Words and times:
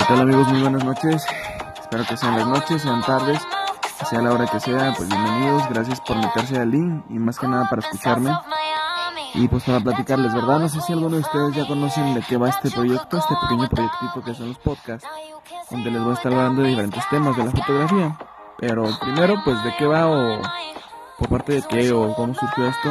¿Qué 0.00 0.06
tal 0.06 0.20
amigos? 0.22 0.48
Muy 0.48 0.62
buenas 0.62 0.82
noches. 0.82 1.26
Espero 1.78 2.04
que 2.08 2.16
sean 2.16 2.38
las 2.38 2.46
noches, 2.46 2.80
sean 2.80 3.02
tardes, 3.02 3.38
sea 4.08 4.22
la 4.22 4.32
hora 4.32 4.46
que 4.46 4.58
sea. 4.58 4.94
Pues 4.96 5.06
bienvenidos, 5.10 5.68
gracias 5.68 6.00
por 6.00 6.16
meterse 6.16 6.58
al 6.58 6.70
link 6.70 7.04
y 7.10 7.18
más 7.18 7.38
que 7.38 7.46
nada 7.46 7.68
para 7.68 7.82
escucharme. 7.82 8.32
Y 9.34 9.46
pues 9.48 9.62
para 9.64 9.78
platicarles, 9.80 10.32
¿verdad? 10.32 10.58
No 10.60 10.70
sé 10.70 10.80
si 10.80 10.94
alguno 10.94 11.16
de 11.16 11.20
ustedes 11.20 11.54
ya 11.54 11.68
conocen 11.68 12.14
de 12.14 12.22
qué 12.22 12.38
va 12.38 12.48
este 12.48 12.70
proyecto, 12.70 13.18
este 13.18 13.34
pequeño 13.42 13.68
proyectito 13.68 14.22
que 14.24 14.34
son 14.34 14.48
los 14.48 14.58
podcasts, 14.60 15.06
donde 15.70 15.90
les 15.90 16.02
voy 16.02 16.12
a 16.12 16.14
estar 16.14 16.32
hablando 16.32 16.62
de 16.62 16.68
diferentes 16.68 17.08
temas 17.10 17.36
de 17.36 17.44
la 17.44 17.50
fotografía. 17.50 18.18
Pero 18.56 18.86
primero, 19.02 19.34
pues 19.44 19.62
de 19.62 19.74
qué 19.76 19.84
va 19.84 20.06
o 20.06 20.40
por 21.18 21.28
parte 21.28 21.52
de 21.52 21.62
qué 21.64 21.92
o 21.92 22.14
cómo 22.14 22.32
surgió 22.34 22.68
esto. 22.68 22.90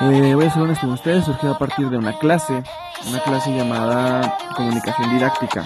Eh, 0.00 0.32
voy 0.32 0.46
a 0.46 0.50
ser 0.50 0.62
honesto 0.62 0.86
con 0.86 0.94
ustedes, 0.94 1.24
surgió 1.24 1.50
a 1.50 1.58
partir 1.58 1.90
de 1.90 1.98
una 1.98 2.16
clase, 2.20 2.62
una 3.08 3.20
clase 3.20 3.50
llamada 3.50 4.38
comunicación 4.54 5.10
didáctica. 5.10 5.64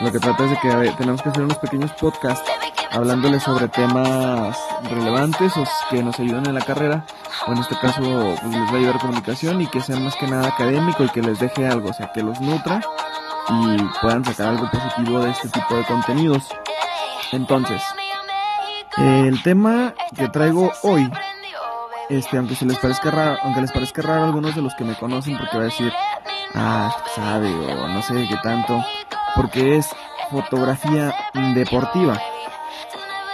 Lo 0.00 0.12
que 0.12 0.20
trata 0.20 0.44
es 0.44 0.50
de 0.50 0.58
que 0.60 0.92
tenemos 0.96 1.22
que 1.22 1.28
hacer 1.28 1.42
unos 1.42 1.58
pequeños 1.58 1.90
podcasts 1.92 2.48
hablándoles 2.90 3.42
sobre 3.42 3.68
temas 3.68 4.56
relevantes 4.84 5.56
o 5.56 5.64
que 5.90 6.02
nos 6.02 6.18
ayuden 6.20 6.46
en 6.46 6.54
la 6.54 6.60
carrera, 6.60 7.04
o 7.46 7.52
en 7.52 7.58
este 7.58 7.76
caso 7.78 8.00
pues, 8.00 8.42
les 8.44 8.62
va 8.62 8.72
a 8.72 8.76
ayudar 8.76 8.98
comunicación 8.98 9.60
y 9.60 9.66
que 9.66 9.80
sea 9.80 9.98
más 9.98 10.14
que 10.16 10.26
nada 10.26 10.48
académico 10.48 11.04
y 11.04 11.08
que 11.08 11.20
les 11.20 11.38
deje 11.40 11.66
algo, 11.66 11.90
o 11.90 11.92
sea, 11.92 12.12
que 12.12 12.22
los 12.22 12.40
nutra 12.40 12.80
y 13.48 13.82
puedan 14.00 14.24
sacar 14.24 14.48
algo 14.48 14.70
positivo 14.70 15.20
de 15.20 15.30
este 15.30 15.48
tipo 15.48 15.74
de 15.74 15.84
contenidos. 15.84 16.44
Entonces, 17.32 17.82
el 18.96 19.42
tema 19.42 19.94
que 20.14 20.28
traigo 20.28 20.72
hoy, 20.82 21.10
este, 22.08 22.38
aunque 22.38 22.54
se 22.54 22.66
les 22.66 22.78
parezca 22.78 23.10
raro, 23.10 23.38
aunque 23.42 23.62
les 23.62 23.72
parezca 23.72 24.02
raro 24.02 24.22
a 24.22 24.26
algunos 24.26 24.54
de 24.54 24.62
los 24.62 24.74
que 24.74 24.84
me 24.84 24.94
conocen, 24.94 25.36
porque 25.38 25.56
va 25.56 25.62
a 25.62 25.66
decir, 25.66 25.92
ah, 26.54 26.94
sabe, 27.14 27.52
o 27.52 27.88
no 27.88 28.02
sé 28.02 28.26
qué 28.28 28.36
tanto, 28.42 28.82
porque 29.38 29.76
es 29.76 29.86
fotografía 30.30 31.14
deportiva. 31.54 32.20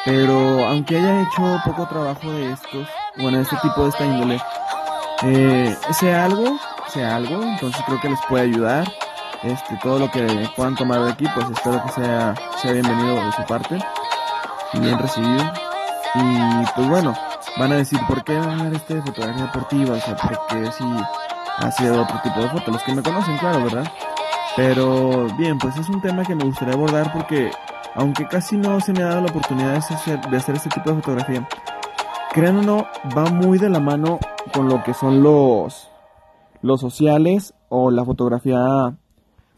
Pero 0.05 0.69
aunque 0.69 0.98
haya 0.98 1.22
hecho 1.22 1.60
poco 1.64 1.88
trabajo 1.88 2.30
de 2.30 2.52
estos, 2.52 2.86
bueno, 3.16 3.38
de 3.38 3.44
este 3.44 3.56
tipo 3.56 3.84
de 3.84 3.88
esta 3.88 4.05
índole, 4.05 4.41
eh, 5.22 5.75
sea 5.92 6.27
algo, 6.27 6.58
sea 6.88 7.16
algo, 7.16 7.42
entonces 7.42 7.82
creo 7.86 8.00
que 8.00 8.10
les 8.10 8.20
puede 8.28 8.44
ayudar. 8.44 8.86
Este, 9.42 9.78
todo 9.82 9.98
lo 9.98 10.10
que 10.10 10.48
puedan 10.56 10.75
tomar 10.75 11.00
de 11.00 11.12
aquí, 11.12 11.27
pues 11.34 11.50
espero 11.50 11.82
que 11.84 11.92
sea, 11.92 12.34
sea 12.60 12.72
bienvenido 12.72 13.14
de 13.25 13.32
su 13.32 13.42
parte 13.44 13.78
y 14.75 14.78
bien 14.80 14.98
recibido. 14.98 15.42
Y 16.14 16.66
pues 16.75 16.88
bueno, 16.88 17.14
van 17.58 17.72
a 17.72 17.77
decir, 17.77 17.98
¿por 18.06 18.22
qué 18.25 18.38
van 18.38 18.60
a 18.60 18.64
ver 18.64 18.75
este 18.75 18.97
de 18.97 19.02
fotografía 19.02 19.44
deportiva? 19.44 19.97
O 19.97 20.00
sea, 20.00 20.16
porque 20.16 20.70
si 20.72 20.84
hace 21.58 21.91
otro 21.91 22.20
tipo 22.22 22.41
de 22.41 22.48
fotos, 22.50 22.69
los 22.69 22.82
que 22.82 22.94
me 22.94 23.02
conocen, 23.02 23.38
claro, 23.38 23.64
¿verdad? 23.64 23.91
Pero 24.56 25.27
bien, 25.36 25.58
pues 25.58 25.77
es 25.77 25.88
un 25.88 26.00
tema 26.00 26.24
que 26.24 26.34
me 26.34 26.44
gustaría 26.44 26.74
abordar 26.74 27.12
porque 27.12 27.50
aunque 27.94 28.27
casi 28.27 28.56
no 28.56 28.80
se 28.80 28.92
me 28.92 29.02
ha 29.02 29.06
dado 29.06 29.22
la 29.22 29.30
oportunidad 29.30 29.72
de 29.72 29.78
hacer, 29.78 30.20
de 30.20 30.36
hacer 30.36 30.55
este 30.56 30.70
tipo 30.70 30.91
de 30.91 30.97
fotografía, 30.97 31.48
crean 32.33 32.58
o 32.58 32.62
no, 32.62 32.86
va 33.16 33.30
muy 33.30 33.58
de 33.58 33.69
la 33.69 33.80
mano 33.80 34.19
con 34.52 34.69
lo 34.69 34.82
que 34.82 34.94
son 34.94 35.22
los, 35.22 35.88
los 36.62 36.80
sociales 36.80 37.55
o 37.69 37.91
la 37.91 38.05
fotografía 38.05 38.94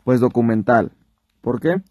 pues 0.05 0.21
documental. 0.21 0.93
¿Por 1.41 1.61
qué? 1.61 1.83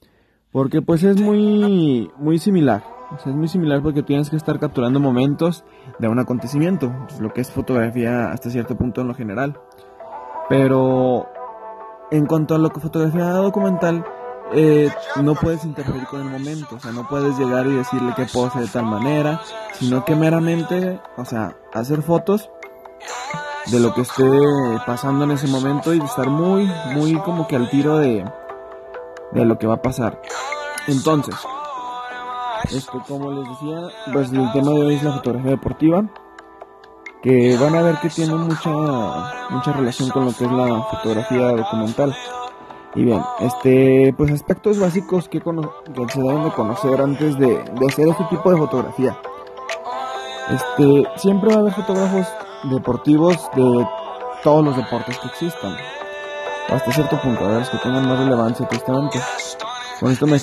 Porque 0.52 0.82
pues 0.82 1.04
es 1.04 1.20
muy, 1.20 2.12
muy 2.18 2.40
similar. 2.40 2.84
es 3.26 3.36
muy 3.36 3.48
similar 3.48 3.82
porque 3.82 4.04
tienes 4.04 4.30
que 4.30 4.36
estar 4.36 4.60
capturando 4.60 5.00
momentos 5.00 5.64
de 6.00 6.08
un 6.08 6.18
acontecimiento, 6.18 6.94
lo 7.20 7.34
que 7.34 7.42
es 7.42 7.52
fotografía 7.52 8.32
hasta 8.32 8.50
cierto 8.50 8.76
punto 8.76 9.02
en 9.02 9.08
lo 9.08 9.14
general. 9.14 9.60
Pero 10.50 11.28
en 12.12 12.26
cuanto 12.26 12.56
a 12.56 12.58
lo 12.58 12.70
que 12.70 12.80
fotografía 12.80 13.26
documental, 13.32 14.06
eh, 14.54 14.92
no 15.24 15.34
puedes 15.36 15.66
interferir 15.66 16.06
con 16.06 16.22
el 16.22 16.30
momento, 16.30 16.76
o 16.76 16.80
sea, 16.80 16.92
no 16.92 17.08
puedes 17.08 17.38
llegar 17.38 17.66
y 17.66 17.76
decirle 17.76 18.14
que 18.16 18.26
pose 18.26 18.60
de 18.60 18.68
tal 18.68 18.86
manera, 18.86 19.42
sino 19.74 20.06
que 20.06 20.16
meramente, 20.16 21.02
o 21.18 21.26
sea, 21.26 21.58
hacer 21.74 22.02
fotos 22.04 22.50
de 23.72 23.80
lo 23.80 23.94
que 23.94 24.02
esté 24.02 24.24
pasando 24.86 25.24
en 25.24 25.32
ese 25.32 25.48
momento 25.48 25.94
y 25.94 26.00
estar 26.00 26.30
muy, 26.30 26.72
muy 26.94 27.16
como 27.22 27.48
que 27.48 27.56
al 27.56 27.70
tiro 27.70 27.98
de, 27.98 28.24
de 29.32 29.46
lo 29.46 29.58
que 29.58 29.66
va 29.66 29.76
a 29.76 29.82
pasar. 29.82 30.22
Entonces, 30.88 31.36
esto 32.72 33.04
como 33.08 33.32
les 33.32 33.50
decía, 33.50 33.80
pues 34.14 34.32
el 34.32 34.52
tema 34.52 34.72
de 34.72 34.86
hoy 34.86 34.96
es 34.96 35.04
la 35.04 35.14
fotografía 35.14 35.52
deportiva, 35.52 36.06
que 37.26 37.58
van 37.58 37.76
a 37.76 37.82
ver 37.82 37.96
que 37.98 38.10
tiene 38.10 38.36
mucha, 38.36 38.70
mucha 39.50 39.74
relación 39.74 40.10
con 40.10 40.26
lo 40.26 40.32
que 40.32 40.46
es 40.46 40.52
la 40.52 40.84
fotografía 40.84 41.54
documental. 41.54 42.16
Y 42.94 43.04
bien, 43.04 43.20
este, 43.40 44.14
pues 44.16 44.32
aspectos 44.32 44.80
básicos 44.80 45.28
que, 45.28 45.40
que 45.40 46.10
se 46.14 46.22
deben 46.22 46.44
de 46.44 46.52
conocer 46.52 47.02
antes 47.02 47.36
de, 47.40 47.48
de, 47.48 47.88
hacer 47.88 48.10
este 48.10 48.26
tipo 48.26 48.52
de 48.52 48.58
fotografía. 48.58 49.18
Este, 50.52 51.04
siempre 51.16 51.50
va 51.50 51.56
a 51.56 51.60
haber 51.62 51.74
fotógrafos 51.74 52.28
deportivos 52.66 53.50
de 53.56 53.88
todos 54.44 54.64
los 54.64 54.78
deportes 54.78 55.18
que 55.18 55.28
existan. 55.28 55.76
Hasta 56.70 56.92
cierto 56.92 57.20
punto, 57.22 57.44
a 57.44 57.48
ver, 57.48 57.60
los 57.62 57.70
que 57.72 57.80
tengan 57.80 58.08
más 58.08 58.20
relevancia 58.20 58.68
tristemente. 58.68 59.20
Con 60.00 60.12
esto 60.12 60.28
me, 60.28 60.38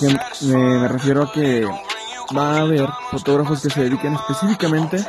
me, 0.48 0.80
me 0.80 0.88
refiero 0.88 1.22
a 1.22 1.32
que 1.32 1.64
va 2.36 2.56
a 2.56 2.60
haber 2.62 2.88
fotógrafos 3.12 3.62
que 3.62 3.70
se 3.70 3.84
dediquen 3.84 4.14
específicamente 4.14 5.06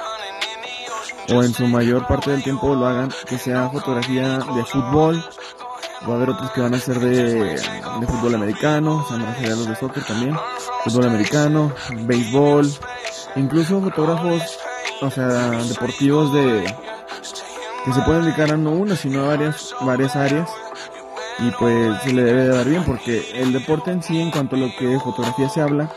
o 1.30 1.44
en 1.44 1.54
su 1.54 1.68
mayor 1.68 2.08
parte 2.08 2.32
del 2.32 2.44
tiempo 2.44 2.76
lo 2.76 2.86
hagan 2.86 3.12
que 3.28 3.38
sea 3.38 3.70
fotografía 3.70 4.40
de 4.40 4.66
fútbol, 4.66 5.24
Va 6.08 6.14
a 6.14 6.16
haber 6.18 6.32
otros 6.32 6.52
que 6.52 6.60
van 6.60 6.74
a 6.74 6.80
ser 6.80 7.00
de, 7.00 7.58
fútbol 8.06 8.36
americano, 8.36 9.06
o 9.10 9.18
los 9.18 9.68
de 9.68 9.76
soccer 9.78 10.04
también, 10.04 10.38
fútbol 10.84 11.06
americano, 11.06 11.72
béisbol, 12.02 12.70
incluso 13.38 13.80
fotógrafos, 13.80 14.60
o 15.02 15.10
sea, 15.10 15.52
deportivos 15.52 16.34
de 16.34 16.66
que 17.86 17.94
se 17.94 18.02
pueden 18.02 18.24
dedicar 18.24 18.52
a 18.52 18.58
no 18.58 18.72
una, 18.72 18.98
sino 18.98 19.24
a 19.24 19.28
varias, 19.30 19.74
varias 19.82 20.16
áreas. 20.18 20.50
Y 21.40 21.50
pues 21.52 22.02
se 22.04 22.14
le 22.14 22.24
debe 22.24 22.44
de 22.44 22.50
dar 22.50 22.68
bien 22.68 22.84
porque 22.84 23.32
el 23.36 23.54
deporte 23.54 23.92
en 23.92 24.04
sí, 24.04 24.20
en 24.20 24.30
cuanto 24.30 24.56
a 24.56 24.60
lo 24.60 24.76
que 24.78 24.86
de 24.86 25.00
fotografía 25.00 25.50
se 25.50 25.62
habla, 25.62 25.90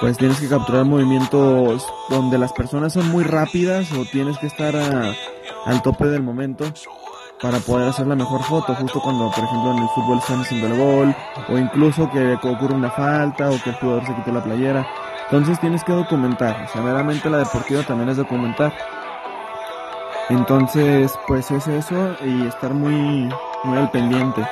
pues 0.00 0.16
tienes 0.16 0.40
que 0.40 0.48
capturar 0.48 0.84
movimientos 0.84 1.86
donde 2.08 2.38
las 2.38 2.52
personas 2.52 2.92
son 2.94 3.08
muy 3.10 3.22
rápidas 3.22 3.92
o 3.92 4.04
tienes 4.10 4.38
que 4.38 4.46
estar 4.46 4.74
al 4.74 5.82
tope 5.82 6.06
del 6.06 6.22
momento 6.22 6.64
para 7.40 7.58
poder 7.58 7.88
hacer 7.88 8.06
la 8.06 8.16
mejor 8.16 8.42
foto, 8.42 8.74
justo 8.74 9.00
cuando, 9.00 9.30
por 9.30 9.44
ejemplo, 9.44 9.72
en 9.72 9.78
el 9.78 9.88
fútbol 9.88 10.18
están 10.18 10.40
haciendo 10.40 10.66
el 10.66 10.76
gol, 10.76 11.16
o 11.48 11.58
incluso 11.58 12.10
que 12.10 12.34
ocurre 12.34 12.74
una 12.74 12.90
falta, 12.90 13.50
o 13.50 13.62
que 13.62 13.70
el 13.70 13.76
jugador 13.76 14.06
se 14.06 14.14
quite 14.14 14.32
la 14.32 14.44
playera. 14.44 14.86
Entonces 15.24 15.58
tienes 15.60 15.82
que 15.84 15.92
documentar, 15.92 16.64
o 16.64 16.72
sea, 16.72 16.82
meramente 16.82 17.30
la 17.30 17.38
deportiva 17.38 17.82
también 17.82 18.10
es 18.10 18.16
documentar. 18.16 18.74
Entonces, 20.28 21.12
pues 21.26 21.50
es 21.50 21.66
eso 21.66 22.16
y 22.24 22.46
estar 22.46 22.74
muy, 22.74 23.28
muy 23.64 23.78
al 23.78 23.90
pendiente. 23.90 24.46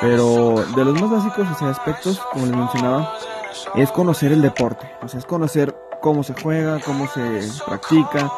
Pero 0.00 0.64
de 0.74 0.84
los 0.84 1.00
más 1.00 1.10
básicos, 1.10 1.48
o 1.50 1.54
sea, 1.54 1.70
aspectos, 1.70 2.18
como 2.32 2.46
les 2.46 2.56
mencionaba, 2.56 3.14
es 3.74 3.90
conocer 3.92 4.32
el 4.32 4.42
deporte, 4.42 4.90
o 5.02 5.08
sea, 5.08 5.18
es 5.18 5.26
conocer 5.26 5.74
cómo 6.00 6.22
se 6.22 6.34
juega, 6.34 6.80
cómo 6.80 7.06
se 7.08 7.48
practica, 7.66 8.30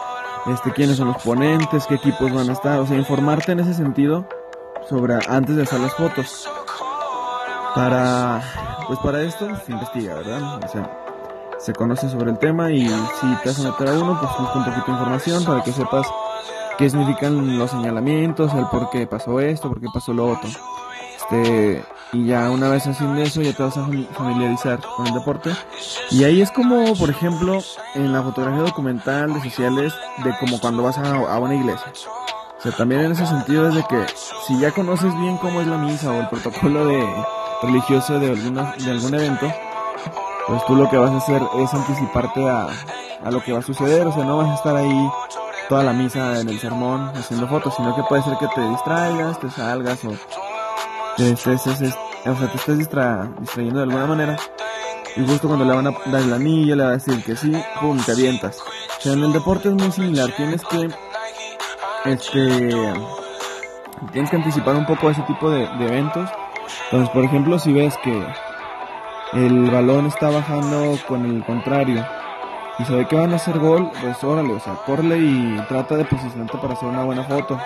este, 0.47 0.72
quiénes 0.72 0.97
son 0.97 1.09
los 1.09 1.22
ponentes, 1.22 1.87
qué 1.87 1.97
equipos 1.97 2.32
van 2.32 2.49
a 2.49 2.53
estar, 2.53 2.78
o 2.78 2.87
sea, 2.87 2.97
informarte 2.97 3.53
en 3.53 3.60
ese 3.60 3.75
sentido 3.75 4.28
sobre 4.88 5.15
antes 5.28 5.56
de 5.56 5.62
hacer 5.62 5.81
las 5.81 5.94
fotos. 5.94 6.49
Para, 7.75 8.41
pues 8.87 8.99
para 9.00 9.22
esto 9.22 9.49
se 9.66 9.72
investiga, 9.72 10.15
¿verdad? 10.15 10.65
O 10.65 10.69
sea, 10.69 11.06
se 11.59 11.72
conoce 11.72 12.09
sobre 12.09 12.31
el 12.31 12.38
tema 12.38 12.71
y 12.71 12.87
si 12.88 13.37
te 13.43 13.48
vas 13.48 13.60
a 13.60 13.71
meter 13.71 13.88
a 13.88 13.93
uno, 13.93 14.19
pues 14.19 14.31
busca 14.38 14.59
un 14.59 14.65
poquito 14.65 14.87
de 14.87 14.93
información 14.93 15.44
para 15.44 15.62
que 15.62 15.72
sepas 15.72 16.06
qué 16.78 16.88
significan 16.88 17.59
los 17.59 17.71
señalamientos, 17.71 18.54
el 18.54 18.66
por 18.66 18.91
qué 18.91 19.06
pasó 19.06 19.41
esto, 19.41 19.69
por 19.69 19.81
qué 19.81 19.88
pasó 19.93 20.12
lo 20.12 20.31
otro. 20.31 20.48
Este, 21.16 21.84
y 22.12 22.26
ya 22.26 22.50
una 22.50 22.68
vez 22.68 22.86
haciendo 22.86 23.20
eso 23.20 23.42
ya 23.42 23.52
te 23.52 23.62
vas 23.62 23.76
a 23.76 23.86
familiarizar 24.14 24.78
con 24.97 25.06
el 25.06 25.14
deporte. 25.14 25.50
Y 26.10 26.24
ahí 26.24 26.41
es 26.41 26.50
como, 26.53 26.94
por 26.94 27.10
ejemplo, 27.10 27.58
en 27.94 28.12
la 28.12 28.22
fotografía 28.22 28.62
documental 28.62 29.34
de 29.34 29.42
sociales, 29.42 29.92
de 30.24 30.36
como 30.38 30.60
cuando 30.60 30.82
vas 30.82 30.98
a, 30.98 31.38
una 31.38 31.54
iglesia. 31.54 31.92
O 32.58 32.62
sea, 32.62 32.72
también 32.72 33.03
en 33.03 33.12
ese 33.12 33.26
sentido 33.26 33.68
es 33.68 33.74
de 33.74 33.82
que 33.84 34.06
si 34.47 34.58
ya 34.60 34.70
conoces 34.70 35.14
bien 35.18 35.36
cómo 35.38 35.60
es 35.60 35.66
la 35.66 35.78
misa 35.78 36.10
o 36.10 36.20
el 36.20 36.28
protocolo 36.28 36.86
de 36.86 37.06
religioso 37.62 38.18
de, 38.18 38.30
alguna, 38.30 38.74
de 38.78 38.91
algún 38.91 39.14
evento, 39.14 39.52
pues 40.47 40.64
tú 40.66 40.76
lo 40.76 40.88
que 40.88 40.97
vas 40.97 41.10
a 41.10 41.18
hacer 41.18 41.42
es 41.59 41.74
anticiparte 41.74 42.48
a, 42.48 42.68
a 43.24 43.30
lo 43.30 43.42
que 43.42 43.52
va 43.52 43.59
a 43.59 43.62
suceder. 43.62 44.06
O 44.06 44.12
sea, 44.12 44.24
no 44.24 44.38
vas 44.38 44.48
a 44.48 44.54
estar 44.54 44.76
ahí 44.76 45.10
toda 45.68 45.82
la 45.82 45.92
misa 45.92 46.41
en 46.41 46.48
el 46.48 46.59
sermón 46.60 47.10
haciendo 47.14 47.48
fotos, 47.48 47.74
sino 47.76 47.94
que 47.94 48.02
puede 48.04 48.22
ser 48.22 48.38
que 48.38 48.47
te 48.54 48.60
distraigas, 48.68 49.41
te 49.41 49.50
salgas 49.50 50.04
o 50.04 50.12
te 51.16 51.30
estés, 51.30 51.66
o 51.66 51.74
sea, 52.36 52.51
te 52.51 52.57
estés 52.57 52.78
distrayendo 52.78 53.78
de 53.78 53.83
alguna 53.83 54.07
manera. 54.07 54.36
Y 55.16 55.27
justo 55.27 55.48
cuando 55.48 55.65
le 55.65 55.72
van 55.72 55.86
a 55.86 55.91
dar 56.10 56.22
el 56.22 56.33
anillo, 56.33 56.77
le 56.77 56.84
va 56.84 56.91
a 56.91 56.92
decir 56.92 57.22
que 57.24 57.34
sí, 57.36 57.53
pum, 57.80 57.98
te 58.04 58.13
avientas. 58.13 58.60
O 58.60 59.01
sea, 59.01 59.13
en 59.15 59.24
el 59.24 59.33
deporte 59.33 59.68
es 59.68 59.74
muy 59.74 59.91
similar. 59.91 60.30
Tienes 60.36 60.63
que, 60.63 60.91
este, 62.04 62.83
tienes 64.13 64.30
que 64.30 64.36
anticipar 64.36 64.77
un 64.77 64.84
poco 64.84 65.09
ese 65.09 65.22
tipo 65.22 65.51
de, 65.51 65.65
eventos. 65.65 66.28
Entonces, 66.84 67.09
por 67.10 67.24
ejemplo, 67.24 67.59
si 67.59 67.72
ves 67.72 67.97
que, 68.04 68.27
el 69.33 69.71
balón 69.71 70.07
está 70.07 70.30
bajando 70.30 70.97
con 71.09 71.24
el 71.24 71.45
contrario 71.45 72.07
y 72.78 72.84
se 72.84 72.95
ve 72.95 73.09
que 73.09 73.16
van 73.16 73.33
a 73.33 73.36
hacer 73.36 73.59
gol, 73.59 73.91
pues 74.01 74.22
órale, 74.22 74.53
o 74.53 74.60
sea, 74.60 74.74
corre 74.86 75.19
y 75.19 75.57
trata 75.69 75.97
de 75.97 76.04
posicionarte 76.04 76.59
para 76.59 76.74
hacer 76.74 76.89
una 76.89 77.03
buena 77.03 77.24
foto. 77.24 77.59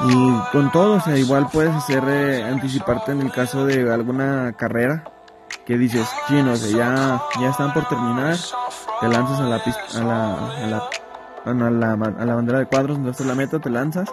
Y 0.00 0.40
con 0.52 0.70
todo, 0.72 0.96
o 0.96 1.00
sea, 1.00 1.16
igual 1.16 1.48
puedes 1.50 1.74
hacer, 1.74 2.04
eh, 2.06 2.44
anticiparte 2.44 3.12
en 3.12 3.22
el 3.22 3.32
caso 3.32 3.64
de 3.64 3.92
alguna 3.92 4.52
carrera 4.52 5.04
que 5.64 5.78
dices, 5.78 6.08
chino, 6.28 6.52
o 6.52 6.56
sea, 6.56 6.76
ya, 6.76 7.22
ya 7.40 7.50
están 7.50 7.72
por 7.72 7.88
terminar, 7.88 8.36
te 9.00 9.08
lanzas 9.08 9.40
a 9.40 9.44
la 9.44 9.64
pista, 9.64 9.82
a 9.94 10.04
la, 10.04 10.34
a 10.34 10.66
la, 10.66 10.82
a 11.46 11.70
la, 11.70 11.92
a 11.92 12.24
la 12.24 12.34
bandera 12.34 12.58
de 12.58 12.66
cuadros 12.66 12.98
donde 12.98 13.12
está 13.12 13.24
la 13.24 13.34
meta, 13.34 13.58
te 13.58 13.70
lanzas 13.70 14.08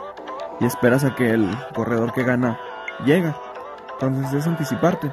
y 0.59 0.65
esperas 0.65 1.03
a 1.03 1.15
que 1.15 1.31
el 1.31 1.55
corredor 1.75 2.13
que 2.13 2.23
gana 2.23 2.57
llega. 3.05 3.35
Entonces 3.99 4.33
es 4.33 4.47
anticiparte. 4.47 5.11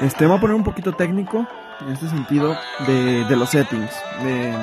Este, 0.00 0.26
voy 0.26 0.36
a 0.36 0.40
poner 0.40 0.56
un 0.56 0.64
poquito 0.64 0.92
técnico 0.92 1.46
en 1.80 1.88
este 1.88 2.08
sentido 2.08 2.54
de, 2.86 3.24
de 3.24 3.36
los 3.36 3.50
settings. 3.50 3.92
De, 4.22 4.54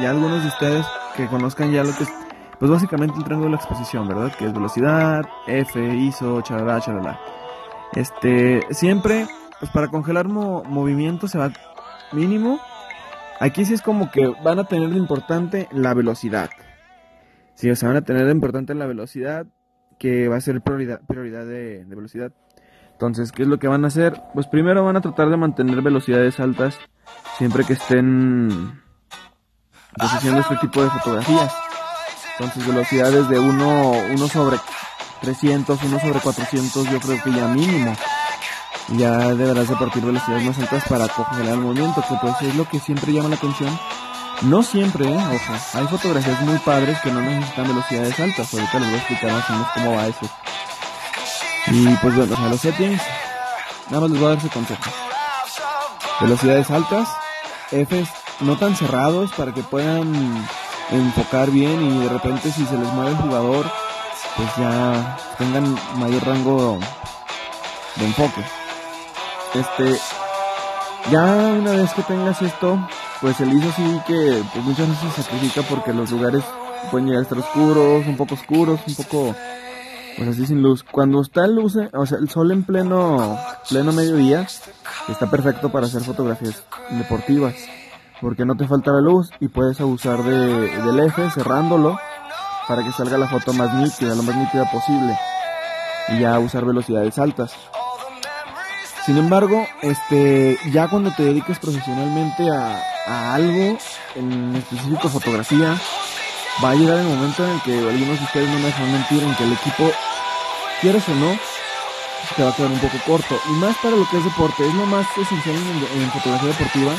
y 0.00 0.04
algunos 0.04 0.42
de 0.42 0.48
ustedes 0.48 0.86
que 1.16 1.26
conozcan 1.26 1.72
ya 1.72 1.84
lo 1.84 1.94
que 1.94 2.04
es 2.04 2.10
pues 2.60 2.70
básicamente 2.70 3.16
el 3.16 3.24
triángulo 3.24 3.50
de 3.50 3.56
la 3.56 3.56
exposición, 3.56 4.06
¿verdad? 4.06 4.32
Que 4.38 4.44
es 4.44 4.52
velocidad, 4.52 5.24
F, 5.46 5.82
ISO, 5.96 6.42
chalala, 6.42 6.78
chalala. 6.80 7.18
Este, 7.94 8.60
siempre, 8.70 9.26
pues 9.58 9.70
para 9.72 9.88
congelar 9.88 10.28
movimiento 10.28 11.26
se 11.26 11.38
va 11.38 11.50
mínimo. 12.12 12.60
Aquí 13.40 13.64
sí 13.64 13.72
es 13.72 13.80
como 13.80 14.10
que 14.10 14.30
van 14.44 14.58
a 14.58 14.64
tener 14.64 14.90
de 14.90 14.98
importante 14.98 15.68
la 15.72 15.94
velocidad. 15.94 16.50
Sí, 17.54 17.70
o 17.70 17.76
sea, 17.76 17.88
van 17.88 17.96
a 17.96 18.02
tener 18.02 18.26
de 18.26 18.32
importante 18.32 18.74
la 18.74 18.86
velocidad, 18.86 19.46
que 19.98 20.28
va 20.28 20.36
a 20.36 20.40
ser 20.42 20.60
prioridad, 20.60 21.00
prioridad 21.06 21.46
de, 21.46 21.82
velocidad. 21.88 22.32
Entonces, 22.92 23.32
¿qué 23.32 23.44
es 23.44 23.48
lo 23.48 23.58
que 23.58 23.68
van 23.68 23.84
a 23.84 23.88
hacer? 23.88 24.20
Pues 24.34 24.46
primero 24.46 24.84
van 24.84 24.96
a 24.96 25.00
tratar 25.00 25.30
de 25.30 25.38
mantener 25.38 25.80
velocidades 25.80 26.38
altas 26.38 26.78
siempre 27.38 27.64
que 27.64 27.72
estén 27.72 28.82
pues, 29.96 30.12
haciendo 30.12 30.40
este 30.40 30.56
tipo 30.56 30.82
de 30.82 30.90
fotografías. 30.90 31.69
Entonces 32.40 32.66
velocidades 32.66 33.28
de 33.28 33.38
1 33.38 33.90
uno, 34.14 34.28
sobre 34.28 34.56
300, 35.20 35.78
1 35.82 36.00
sobre 36.00 36.20
400 36.20 36.88
yo 36.88 36.98
creo 36.98 37.22
que 37.22 37.32
ya 37.32 37.46
mínimo. 37.48 37.94
Ya 38.96 39.34
deberás 39.34 39.68
de 39.68 39.76
partir 39.76 40.02
velocidades 40.02 40.44
más 40.44 40.58
altas 40.58 40.84
para 40.88 41.06
congelar 41.08 41.52
el 41.52 41.60
movimiento, 41.60 42.00
que 42.00 42.14
pues 42.18 42.40
es 42.40 42.54
lo 42.54 42.66
que 42.66 42.80
siempre 42.80 43.12
llama 43.12 43.28
la 43.28 43.34
atención. 43.34 43.78
No 44.40 44.62
siempre, 44.62 45.04
¿eh? 45.04 45.18
ojo, 45.18 45.78
hay 45.78 45.86
fotografías 45.88 46.40
muy 46.40 46.56
padres 46.60 46.98
que 47.02 47.12
no 47.12 47.20
necesitan 47.20 47.68
velocidades 47.68 48.18
altas, 48.18 48.54
ahorita 48.54 48.78
les 48.78 48.88
voy 48.88 48.96
a 48.96 49.00
explicar 49.00 49.32
más 49.32 49.50
o 49.50 49.52
menos 49.52 49.68
cómo 49.74 49.96
va 49.96 50.06
eso. 50.06 50.30
Y 51.66 51.88
pues 51.96 52.16
bueno, 52.16 52.36
a 52.38 52.48
los 52.48 52.58
settings, 52.58 53.02
nada 53.90 54.00
más 54.00 54.10
les 54.10 54.18
voy 54.18 54.26
a 54.26 54.30
dar 54.30 54.38
ese 54.38 54.48
consejo. 54.48 54.82
Velocidades 56.22 56.70
altas, 56.70 57.06
Fs 57.70 58.08
no 58.40 58.56
tan 58.56 58.74
cerrados 58.74 59.30
para 59.32 59.52
que 59.52 59.62
puedan 59.62 60.48
enfocar 60.90 61.50
bien 61.50 61.80
y 61.82 62.02
de 62.02 62.08
repente 62.08 62.50
si 62.50 62.64
se 62.64 62.76
les 62.76 62.92
mueve 62.92 63.10
el 63.10 63.16
jugador, 63.16 63.66
pues 64.36 64.48
ya 64.56 65.16
tengan 65.38 65.76
mayor 65.96 66.26
rango 66.26 66.78
de 67.96 68.04
enfoque. 68.04 68.42
Este, 69.54 69.98
ya 71.10 71.24
una 71.58 71.72
vez 71.72 71.92
que 71.92 72.02
tengas 72.02 72.40
esto, 72.42 72.78
pues 73.20 73.40
el 73.40 73.52
ISO 73.52 73.72
sí 73.72 74.00
que 74.06 74.42
pues 74.52 74.64
muchas 74.64 74.88
veces 74.88 75.12
se 75.14 75.22
sacrifica 75.22 75.62
porque 75.62 75.92
los 75.92 76.10
lugares 76.10 76.44
pueden 76.90 77.06
llegar 77.08 77.20
a 77.20 77.22
estar 77.24 77.38
oscuros, 77.38 78.06
un 78.06 78.16
poco 78.16 78.34
oscuros, 78.34 78.80
un 78.86 78.94
poco 78.94 79.34
pues 80.16 80.28
así 80.28 80.46
sin 80.46 80.62
luz. 80.62 80.82
Cuando 80.82 81.20
está 81.20 81.44
el 81.44 81.54
luz, 81.54 81.76
o 81.92 82.06
sea, 82.06 82.18
el 82.18 82.28
sol 82.28 82.50
en 82.52 82.64
pleno 82.64 83.38
pleno 83.68 83.92
mediodía, 83.92 84.46
está 85.08 85.30
perfecto 85.30 85.70
para 85.70 85.86
hacer 85.86 86.02
fotografías 86.02 86.62
deportivas 86.90 87.54
porque 88.20 88.44
no 88.44 88.54
te 88.54 88.66
falta 88.66 88.92
la 88.92 89.00
luz 89.00 89.30
y 89.40 89.48
puedes 89.48 89.80
abusar 89.80 90.22
de, 90.22 90.76
del 90.78 91.00
eje 91.00 91.30
cerrándolo 91.30 91.98
para 92.68 92.82
que 92.84 92.92
salga 92.92 93.18
la 93.18 93.28
foto 93.28 93.52
más 93.52 93.74
nítida, 93.74 94.14
lo 94.14 94.22
más 94.22 94.36
nítida 94.36 94.70
posible 94.70 95.18
y 96.08 96.20
ya 96.20 96.38
usar 96.38 96.64
velocidades 96.64 97.18
altas. 97.18 97.52
Sin 99.06 99.16
embargo, 99.16 99.66
este, 99.82 100.58
ya 100.72 100.88
cuando 100.88 101.10
te 101.12 101.24
dediques 101.24 101.58
profesionalmente 101.58 102.50
a, 102.50 102.82
a 103.06 103.34
algo, 103.34 103.78
en 104.14 104.56
específico 104.56 105.08
fotografía, 105.08 105.74
va 106.62 106.70
a 106.70 106.74
llegar 106.74 106.98
el 106.98 107.06
momento 107.06 107.44
en 107.44 107.50
el 107.50 107.62
que 107.62 107.72
algunos 107.72 108.18
de 108.18 108.24
ustedes 108.24 108.48
no 108.48 108.58
me 108.58 108.66
dejan 108.66 108.92
mentir, 108.92 109.22
en 109.22 109.34
que 109.36 109.44
el 109.44 109.52
equipo, 109.52 109.90
quieres 110.80 111.08
o 111.08 111.14
no, 111.14 111.36
te 112.36 112.44
va 112.44 112.50
a 112.50 112.54
quedar 112.54 112.70
un 112.70 112.78
poco 112.78 112.98
corto. 113.06 113.40
Y 113.48 113.52
más 113.52 113.74
para 113.82 113.96
lo 113.96 114.08
que 114.08 114.18
es 114.18 114.24
deporte, 114.24 114.68
es 114.68 114.74
lo 114.74 114.86
más 114.86 115.06
esencial 115.16 115.56
en 115.56 116.10
fotografía 116.10 116.48
deportiva 116.50 116.92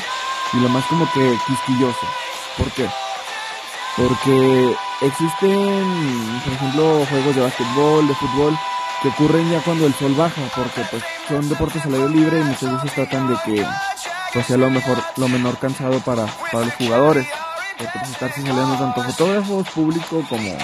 y 0.53 0.57
lo 0.57 0.69
más 0.69 0.85
como 0.85 1.09
que 1.11 1.37
quisquilloso. 1.47 2.07
¿Por 2.57 2.71
qué? 2.71 2.89
Porque 3.97 4.75
existen, 5.01 6.41
por 6.43 6.53
ejemplo, 6.53 7.05
juegos 7.09 7.35
de 7.35 7.41
básquetbol, 7.41 8.07
de 8.07 8.15
fútbol, 8.15 8.59
que 9.01 9.09
ocurren 9.09 9.51
ya 9.51 9.59
cuando 9.61 9.85
el 9.85 9.93
sol 9.95 10.13
baja, 10.15 10.41
porque 10.55 10.81
pues 10.89 11.03
son 11.27 11.49
deportes 11.49 11.85
al 11.85 11.95
aire 11.95 12.09
libre 12.09 12.39
y 12.39 12.43
muchas 12.43 12.73
veces 12.73 12.93
tratan 12.93 13.27
de 13.27 13.35
que 13.45 13.65
pues 14.33 14.45
sea 14.45 14.57
lo 14.57 14.69
mejor, 14.69 14.97
lo 15.17 15.27
menor 15.27 15.57
cansado 15.57 15.99
para, 15.99 16.25
para 16.51 16.65
los 16.65 16.73
jugadores. 16.75 17.27
Porque 17.77 17.99
pues 17.99 18.11
estarse 18.11 18.41
saliendo 18.41 18.77
tanto 18.77 19.03
fotógrafos, 19.03 19.67
público 19.69 20.23
como 20.29 20.57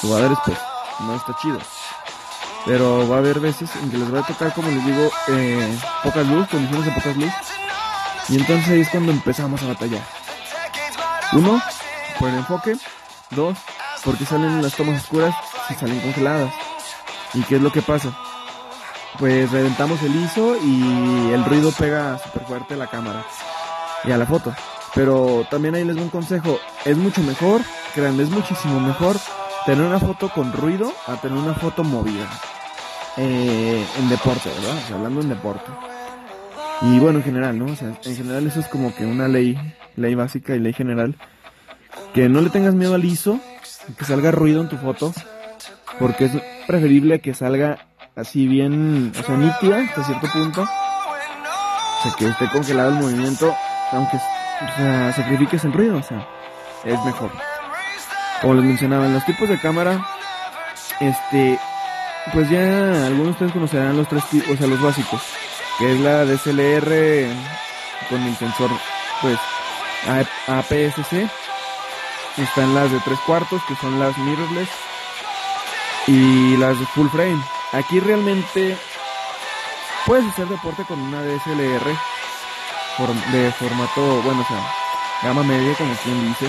jugadores, 0.00 0.38
pues 0.44 0.58
no 1.00 1.16
está 1.16 1.36
chido. 1.42 1.58
Pero 2.64 3.08
va 3.08 3.16
a 3.16 3.18
haber 3.18 3.40
veces 3.40 3.70
en 3.76 3.90
que 3.90 3.98
les 3.98 4.12
va 4.12 4.20
a 4.20 4.26
tocar, 4.26 4.52
como 4.54 4.68
les 4.68 4.84
digo, 4.84 5.10
eh, 5.28 5.78
poca 6.02 6.22
luz, 6.22 6.48
condiciones 6.48 6.86
de 6.86 6.92
poca 6.92 7.12
luz, 7.12 7.32
y 8.28 8.36
entonces 8.36 8.68
ahí 8.68 8.80
es 8.80 8.88
cuando 8.88 9.12
empezamos 9.12 9.62
a 9.62 9.68
batallar. 9.68 10.02
Uno, 11.32 11.60
por 12.18 12.28
el 12.28 12.36
enfoque. 12.36 12.76
Dos, 13.30 13.58
porque 14.04 14.24
salen 14.24 14.62
las 14.62 14.74
tomas 14.74 15.02
oscuras 15.02 15.34
y 15.68 15.74
salen 15.74 16.00
congeladas. 16.00 16.52
¿Y 17.34 17.42
qué 17.42 17.56
es 17.56 17.62
lo 17.62 17.72
que 17.72 17.82
pasa? 17.82 18.16
Pues 19.18 19.50
reventamos 19.50 20.00
el 20.02 20.14
ISO 20.14 20.56
y 20.62 21.32
el 21.32 21.44
ruido 21.44 21.72
pega 21.72 22.18
súper 22.18 22.44
fuerte 22.44 22.74
a 22.74 22.76
la 22.76 22.86
cámara 22.86 23.24
y 24.04 24.12
a 24.12 24.16
la 24.16 24.26
foto. 24.26 24.54
Pero 24.94 25.46
también 25.50 25.74
ahí 25.74 25.84
les 25.84 25.96
doy 25.96 26.04
un 26.04 26.10
consejo. 26.10 26.58
Es 26.84 26.96
mucho 26.96 27.22
mejor, 27.22 27.62
créanme, 27.94 28.22
es 28.22 28.30
muchísimo 28.30 28.80
mejor 28.80 29.16
tener 29.66 29.84
una 29.84 29.98
foto 29.98 30.28
con 30.28 30.52
ruido 30.52 30.92
a 31.06 31.16
tener 31.16 31.36
una 31.36 31.54
foto 31.54 31.82
movida. 31.82 32.28
Eh, 33.16 33.86
en 33.98 34.08
deporte, 34.08 34.50
¿verdad? 34.50 34.78
hablando 34.92 35.20
en 35.22 35.28
deporte. 35.30 35.70
Y 36.82 36.98
bueno, 36.98 37.18
en 37.18 37.24
general, 37.24 37.58
¿no? 37.58 37.66
O 37.66 37.76
sea, 37.76 37.94
en 38.04 38.16
general 38.16 38.46
eso 38.46 38.60
es 38.60 38.68
como 38.68 38.94
que 38.94 39.06
una 39.06 39.28
ley, 39.28 39.56
ley 39.96 40.14
básica 40.14 40.54
y 40.54 40.58
ley 40.58 40.72
general. 40.72 41.14
Que 42.12 42.28
no 42.28 42.40
le 42.40 42.50
tengas 42.50 42.74
miedo 42.74 42.94
al 42.94 43.04
ISO, 43.04 43.40
que 43.96 44.04
salga 44.04 44.30
ruido 44.30 44.60
en 44.60 44.68
tu 44.68 44.76
foto, 44.76 45.12
porque 45.98 46.26
es 46.26 46.32
preferible 46.66 47.20
que 47.20 47.34
salga 47.34 47.78
así 48.14 48.46
bien, 48.46 49.12
o 49.18 49.22
sea, 49.22 49.36
nítida 49.36 49.78
hasta 49.78 50.04
cierto 50.04 50.26
punto. 50.32 50.62
O 50.62 52.02
sea, 52.02 52.12
que 52.18 52.28
esté 52.28 52.48
congelado 52.50 52.90
el 52.90 52.96
movimiento, 52.96 53.54
aunque 53.92 54.18
sea, 54.76 55.12
sacrifiques 55.14 55.64
el 55.64 55.72
ruido, 55.72 55.96
o 55.96 56.02
sea, 56.02 56.26
es 56.84 57.02
mejor. 57.04 57.30
Como 58.42 58.54
les 58.54 58.64
mencionaba, 58.64 59.06
en 59.06 59.14
los 59.14 59.24
tipos 59.24 59.48
de 59.48 59.58
cámara, 59.58 60.06
este, 61.00 61.58
pues 62.34 62.50
ya 62.50 63.06
algunos 63.06 63.26
de 63.26 63.30
ustedes 63.30 63.52
conocerán 63.52 63.96
los 63.96 64.08
tres 64.08 64.24
tipos, 64.26 64.50
o 64.50 64.56
sea, 64.56 64.66
los 64.66 64.82
básicos 64.82 65.22
que 65.78 65.92
es 65.92 66.00
la 66.00 66.24
DSLR 66.24 67.26
con 68.08 68.22
el 68.22 68.36
sensor 68.36 68.70
pues 69.20 69.38
APS-C. 70.46 71.28
Están 72.36 72.74
las 72.74 72.90
de 72.90 73.00
tres 73.00 73.18
cuartos, 73.20 73.62
que 73.66 73.74
son 73.76 73.98
las 73.98 74.16
mirrorless, 74.18 74.68
y 76.06 76.56
las 76.58 76.78
de 76.78 76.86
full 76.86 77.08
frame. 77.08 77.42
Aquí 77.72 77.98
realmente 77.98 78.76
puedes 80.06 80.26
hacer 80.28 80.46
deporte 80.46 80.84
con 80.84 81.00
una 81.00 81.22
DSLR 81.22 81.96
de 83.32 83.52
formato, 83.52 84.22
bueno, 84.22 84.42
o 84.42 84.46
sea, 84.46 84.72
gama 85.22 85.42
media, 85.42 85.74
como 85.74 85.94
quien 85.96 86.28
dice. 86.28 86.46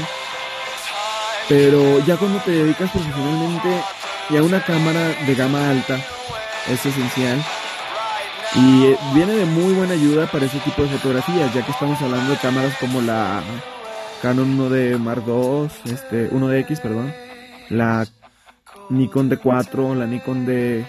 Pero 1.48 2.00
ya 2.00 2.18
cuando 2.18 2.40
te 2.42 2.52
dedicas 2.52 2.92
profesionalmente 2.92 3.84
y 4.30 4.38
a 4.38 4.44
una 4.44 4.64
cámara 4.64 5.08
de 5.26 5.36
gama 5.36 5.70
alta, 5.70 5.96
es 6.68 6.86
esencial 6.86 7.44
y 8.56 8.86
eh, 8.86 8.98
viene 9.14 9.34
de 9.34 9.46
muy 9.46 9.74
buena 9.74 9.94
ayuda 9.94 10.28
para 10.28 10.46
ese 10.46 10.60
tipo 10.60 10.82
de 10.82 10.90
fotografías, 10.90 11.54
ya 11.54 11.66
que 11.66 11.72
estamos 11.72 12.02
hablando 12.02 12.32
de 12.32 12.38
cámaras 12.38 12.76
como 12.80 13.02
la 13.02 13.42
Canon 14.22 14.58
1D 14.58 14.98
Mark 14.98 15.24
II, 15.28 15.70
este, 15.92 16.32
1DX, 16.32 16.82
perdón, 16.82 17.14
la 17.70 18.08
Nikon 18.90 19.30
D4, 19.30 19.96
la 19.96 20.08
Nikon 20.08 20.46
D, 20.46 20.86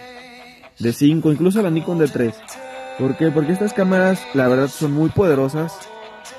D5, 0.78 1.32
incluso 1.32 1.60
la 1.60 1.70
Nikon 1.70 1.98
D3. 1.98 2.32
¿Por 2.98 3.16
qué? 3.16 3.30
Porque 3.30 3.52
estas 3.52 3.72
cámaras, 3.72 4.20
la 4.34 4.48
verdad, 4.48 4.68
son 4.68 4.92
muy 4.92 5.10
poderosas. 5.10 5.78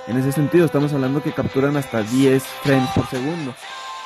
En 0.07 0.17
ese 0.17 0.31
sentido, 0.31 0.65
estamos 0.65 0.91
hablando 0.93 1.21
que 1.21 1.31
capturan 1.31 1.77
hasta 1.77 2.01
10 2.01 2.43
frames 2.63 2.89
por 2.95 3.07
segundo. 3.07 3.53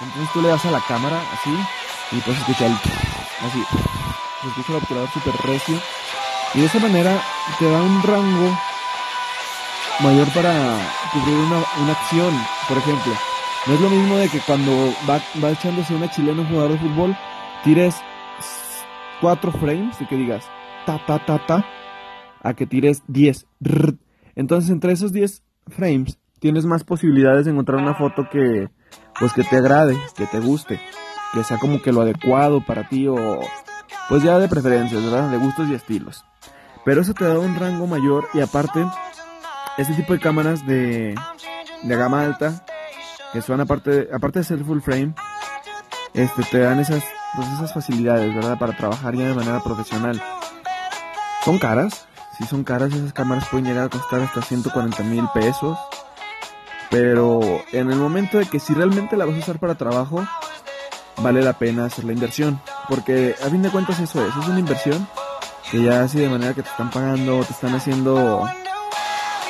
Entonces 0.01 0.33
tú 0.33 0.41
le 0.41 0.49
das 0.49 0.65
a 0.65 0.71
la 0.71 0.81
cámara 0.87 1.19
así 1.33 1.51
y 2.11 2.19
puedes 2.19 2.39
escuchar 2.41 2.67
el... 2.67 2.73
así. 2.73 3.63
Se 4.41 4.47
escucha 4.49 4.71
el 4.71 4.75
obturador 4.75 5.09
súper 5.11 5.33
recio 5.45 5.79
Y 6.53 6.59
de 6.59 6.65
esa 6.65 6.79
manera 6.79 7.21
te 7.59 7.69
da 7.69 7.81
un 7.81 8.03
rango 8.03 8.57
mayor 10.01 10.27
para 10.33 10.51
cubrir 11.11 11.37
una, 11.37 11.63
una 11.81 11.91
acción, 11.93 12.33
por 12.67 12.77
ejemplo. 12.77 13.13
No 13.65 13.73
es 13.73 13.81
lo 13.81 13.89
mismo 13.89 14.17
de 14.17 14.29
que 14.29 14.39
cuando 14.39 14.71
va, 15.09 15.21
va 15.43 15.51
echándose 15.51 15.95
una 15.95 16.11
chilena 16.11 16.41
un 16.41 16.49
jugador 16.49 16.73
de 16.73 16.79
fútbol, 16.79 17.17
tires 17.63 17.95
cuatro 19.21 19.51
frames 19.53 19.99
y 20.01 20.05
que 20.05 20.17
digas 20.17 20.45
ta 20.85 20.99
ta 21.05 21.19
ta 21.25 21.45
ta, 21.45 21.65
a 22.41 22.53
que 22.53 22.65
tires 22.67 23.03
10. 23.07 23.47
Entonces 24.35 24.69
entre 24.69 24.91
esos 24.91 25.13
10 25.13 25.43
frames 25.67 26.19
tienes 26.39 26.65
más 26.65 26.83
posibilidades 26.83 27.45
de 27.45 27.51
encontrar 27.51 27.79
una 27.79 27.95
foto 27.95 28.27
que 28.29 28.69
pues 29.19 29.31
que 29.33 29.43
te 29.43 29.55
agrade, 29.55 29.97
que 30.17 30.25
te 30.25 30.39
guste, 30.39 30.79
que 31.33 31.43
sea 31.43 31.57
como 31.57 31.81
que 31.81 31.93
lo 31.93 32.01
adecuado 32.01 32.61
para 32.65 32.89
ti 32.89 33.07
o 33.07 33.39
pues 34.09 34.23
ya 34.23 34.37
de 34.39 34.49
preferencias, 34.49 35.01
¿verdad? 35.03 35.31
De 35.31 35.37
gustos 35.37 35.69
y 35.69 35.73
estilos. 35.73 36.25
Pero 36.85 37.01
eso 37.01 37.13
te 37.13 37.25
da 37.25 37.39
un 37.39 37.55
rango 37.55 37.87
mayor 37.87 38.27
y 38.33 38.41
aparte 38.41 38.85
este 39.77 39.93
tipo 39.93 40.13
de 40.13 40.19
cámaras 40.19 40.65
de, 40.65 41.15
de 41.83 41.95
gama 41.95 42.21
alta 42.21 42.65
que 43.31 43.41
son 43.41 43.59
aparte 43.61 44.09
aparte 44.13 44.39
de 44.39 44.45
ser 44.45 44.63
full 44.63 44.81
frame 44.81 45.15
este 46.13 46.43
te 46.43 46.59
dan 46.59 46.79
esas 46.79 47.03
pues 47.35 47.47
esas 47.47 47.73
facilidades, 47.73 48.33
¿verdad? 48.33 48.57
Para 48.57 48.77
trabajar 48.77 49.15
ya 49.15 49.27
de 49.27 49.33
manera 49.33 49.59
profesional. 49.59 50.21
Son 51.43 51.57
caras, 51.57 52.05
si 52.37 52.45
son 52.45 52.63
caras, 52.63 52.93
esas 52.93 53.13
cámaras 53.13 53.47
pueden 53.49 53.65
llegar 53.65 53.85
a 53.85 53.89
costar 53.89 54.21
hasta 54.21 54.41
140 54.41 55.03
mil 55.03 55.27
pesos. 55.33 55.77
Pero 56.89 57.41
en 57.71 57.91
el 57.91 57.97
momento 57.97 58.37
de 58.37 58.45
que 58.45 58.59
si 58.59 58.73
realmente 58.73 59.17
la 59.17 59.25
vas 59.25 59.35
a 59.35 59.39
usar 59.39 59.59
para 59.59 59.75
trabajo, 59.75 60.23
vale 61.17 61.41
la 61.41 61.53
pena 61.53 61.85
hacer 61.85 62.05
la 62.05 62.13
inversión. 62.13 62.61
Porque 62.87 63.35
a 63.43 63.49
fin 63.49 63.63
de 63.63 63.69
cuentas 63.69 63.99
eso 63.99 64.23
es, 64.25 64.35
es 64.35 64.47
una 64.47 64.59
inversión 64.59 65.07
que 65.73 65.81
ya 65.81 66.03
así 66.03 66.19
de 66.19 66.29
manera 66.29 66.53
que 66.53 66.61
te 66.61 66.69
están 66.69 66.91
pagando, 66.91 67.43
te 67.43 67.51
están 67.51 67.73
haciendo, 67.73 68.47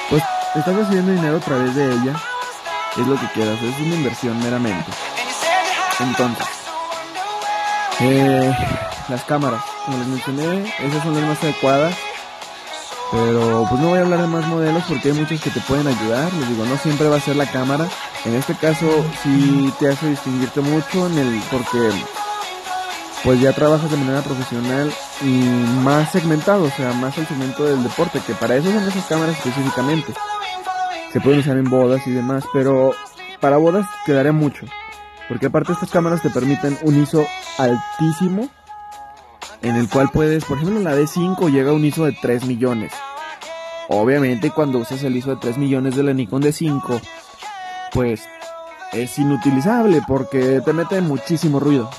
pues 0.10 0.24
estás 0.56 0.74
recibiendo 0.74 1.12
dinero 1.12 1.36
a 1.36 1.40
través 1.42 1.76
de 1.76 1.84
ella. 1.84 2.16
Es 2.96 3.06
lo 3.06 3.20
que 3.20 3.28
quieras, 3.34 3.62
es 3.62 3.86
una 3.86 3.96
inversión 3.96 4.42
meramente. 4.42 4.90
Entonces, 6.00 6.48
eh, 8.00 8.56
las 9.10 9.26
cámaras, 9.26 9.66
como 9.84 9.98
les 9.98 10.08
mencioné, 10.08 10.74
esas 10.80 11.04
son 11.04 11.14
las 11.14 11.28
más 11.28 11.44
adecuadas. 11.44 11.94
Pero 13.12 13.66
pues 13.70 13.82
no 13.82 13.90
voy 13.90 14.00
a 14.00 14.04
hablar 14.04 14.22
de 14.22 14.28
más 14.28 14.48
modelos 14.48 14.84
porque 14.88 15.10
hay 15.10 15.16
muchos 15.16 15.42
que 15.42 15.50
te 15.50 15.60
pueden 15.60 15.88
ayudar. 15.88 16.32
Les 16.32 16.48
digo, 16.48 16.66
no 16.66 16.78
siempre 16.78 17.10
va 17.10 17.18
a 17.18 17.20
ser 17.20 17.36
la 17.36 17.52
cámara. 17.52 17.86
En 18.24 18.34
este 18.36 18.56
caso 18.56 18.88
sí 19.24 19.74
te 19.78 19.90
hace 19.90 20.08
distinguirte 20.08 20.62
mucho 20.62 21.08
en 21.08 21.18
el 21.18 21.42
porque 21.52 21.92
pues 23.26 23.42
ya 23.42 23.52
trabajas 23.52 23.92
de 23.92 23.98
manera 23.98 24.22
profesional 24.22 24.90
y 25.22 25.42
más 25.84 26.12
segmentado, 26.12 26.64
o 26.64 26.70
sea, 26.72 26.94
más 26.94 27.18
el 27.18 27.28
segmento 27.28 27.66
del 27.66 27.84
deporte, 27.84 28.20
que 28.26 28.34
para 28.34 28.56
eso 28.56 28.72
son 28.72 28.84
esas 28.84 29.06
cámaras 29.06 29.38
específicamente. 29.38 30.14
Se 31.12 31.22
pueden 31.22 31.40
usar 31.40 31.58
en 31.58 31.70
bodas 31.70 32.06
y 32.08 32.12
demás, 32.12 32.44
pero 32.54 32.92
para 33.40 33.58
bodas 33.58 33.88
quedaría 34.06 34.32
mucho. 34.32 34.66
Porque 35.28 35.46
aparte 35.46 35.74
estas 35.74 35.92
cámaras 35.92 36.22
te 36.22 36.30
permiten 36.30 36.78
un 36.84 37.02
ISO 37.02 37.26
altísimo 37.58 38.50
en 39.62 39.78
el 39.78 39.88
cual 39.88 40.10
puedes, 40.12 40.44
por 40.44 40.58
ejemplo, 40.58 40.80
la 40.82 40.96
D5 40.96 41.50
llega 41.50 41.72
a 41.72 41.74
un 41.74 41.86
ISO 41.86 42.06
de 42.06 42.18
3 42.22 42.46
millones. 42.46 42.92
Obviamente 43.88 44.52
cuando 44.52 44.80
usas 44.80 45.04
el 45.04 45.16
ISO 45.16 45.32
de 45.32 45.38
3 45.38 45.58
millones 45.58 45.96
de 45.96 46.04
la 46.04 46.14
Nikon 46.14 46.42
D5, 46.42 47.02
pues 47.94 48.24
es 48.92 49.18
inutilizable 49.18 50.02
porque 50.08 50.62
te 50.64 50.74
mete 50.74 51.00
muchísimo 51.02 51.60
ruido. 51.60 51.90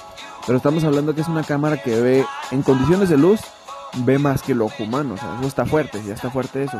Pero 0.46 0.58
estamos 0.58 0.84
hablando 0.84 1.14
que 1.14 1.22
es 1.22 1.28
una 1.28 1.42
cámara 1.42 1.82
que 1.82 2.00
ve 2.00 2.26
en 2.50 2.62
condiciones 2.62 3.08
de 3.08 3.16
luz, 3.16 3.40
ve 3.94 4.18
más 4.18 4.42
que 4.42 4.52
el 4.52 4.62
ojo 4.62 4.82
humano. 4.82 5.14
O 5.14 5.16
sea, 5.16 5.36
eso 5.38 5.48
está 5.48 5.64
fuerte, 5.64 6.02
ya 6.04 6.14
está 6.14 6.30
fuerte 6.30 6.64
eso. 6.64 6.78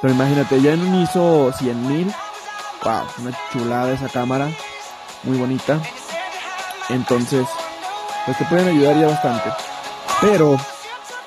Pero 0.00 0.14
imagínate, 0.14 0.60
ya 0.62 0.72
en 0.72 0.80
un 0.80 1.02
ISO 1.02 1.52
100.000, 1.52 2.14
wow, 2.84 3.02
una 3.18 3.36
chulada 3.52 3.92
esa 3.92 4.08
cámara, 4.08 4.48
muy 5.24 5.36
bonita. 5.36 5.80
Entonces, 6.88 7.46
pues 8.24 8.38
te 8.38 8.44
pueden 8.44 8.68
ayudar 8.68 8.96
ya 8.96 9.08
bastante. 9.08 9.50
Pero, 10.20 10.56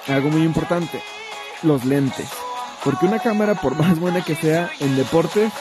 algo 0.07 0.29
muy 0.29 0.43
importante, 0.43 1.03
los 1.63 1.83
lentes. 1.83 2.29
Porque 2.83 3.05
una 3.05 3.19
cámara, 3.19 3.55
por 3.55 3.75
más 3.75 3.99
buena 3.99 4.23
que 4.23 4.35
sea 4.35 4.69
en 4.79 4.95
deporte, 4.95 5.51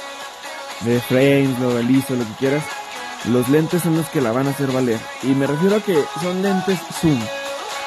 de 0.80 1.00
frames, 1.00 1.58
lo 1.58 1.80
liso, 1.82 2.14
lo 2.14 2.24
que 2.24 2.34
quieras, 2.34 2.64
los 3.26 3.48
lentes 3.48 3.82
son 3.82 3.96
los 3.96 4.08
que 4.08 4.20
la 4.20 4.32
van 4.32 4.46
a 4.46 4.50
hacer 4.50 4.70
valer. 4.72 4.98
Y 5.22 5.28
me 5.28 5.46
refiero 5.46 5.76
a 5.76 5.80
que 5.80 6.04
son 6.20 6.42
lentes 6.42 6.78
zoom. 7.00 7.20